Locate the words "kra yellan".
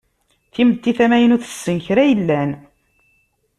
1.85-2.49